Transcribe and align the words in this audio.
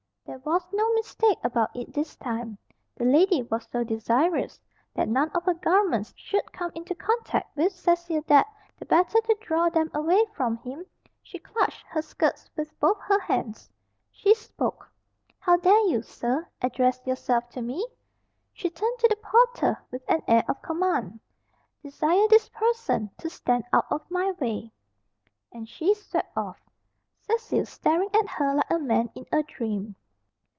There 0.23 0.37
was 0.45 0.63
no 0.71 0.89
mistake 0.93 1.39
about 1.43 1.75
it 1.75 1.91
this 1.91 2.15
time. 2.15 2.57
The 2.95 3.03
lady 3.03 3.43
was 3.43 3.67
so 3.69 3.83
desirous 3.83 4.61
that 4.93 5.09
none 5.09 5.29
of 5.31 5.43
her 5.43 5.53
garments 5.53 6.13
should 6.15 6.53
come 6.53 6.71
into 6.73 6.95
contact 6.95 7.53
with 7.57 7.73
Cecil 7.73 8.23
that, 8.27 8.47
the 8.79 8.85
better 8.85 9.19
to 9.19 9.37
draw 9.41 9.67
them 9.67 9.91
away 9.93 10.23
from 10.33 10.55
him, 10.59 10.85
she 11.21 11.37
clutched 11.37 11.85
her 11.87 12.01
skirts 12.01 12.49
with 12.55 12.71
both 12.79 12.97
her 13.01 13.19
hands. 13.19 13.69
She 14.09 14.33
spoke 14.33 14.89
"How 15.37 15.57
dare 15.57 15.81
you, 15.87 16.01
sir, 16.01 16.47
address 16.61 17.05
yourself 17.05 17.49
to 17.49 17.61
me?" 17.61 17.85
She 18.53 18.69
turned 18.69 18.99
to 18.99 19.09
the 19.09 19.17
porter 19.17 19.79
with 19.91 20.03
an 20.07 20.23
air 20.29 20.45
of 20.47 20.61
command. 20.61 21.19
"Desire 21.83 22.25
this 22.29 22.47
person 22.47 23.09
to 23.17 23.29
stand 23.29 23.65
out 23.73 23.85
of 23.91 24.09
my 24.09 24.31
way." 24.39 24.71
And 25.51 25.67
she 25.67 25.93
swept 25.93 26.31
off, 26.37 26.61
Cecil 27.19 27.65
staring 27.65 28.09
at 28.15 28.29
her 28.29 28.55
like 28.55 28.69
a 28.71 28.79
man 28.79 29.09
in 29.13 29.25
a 29.33 29.43
dream. 29.43 29.95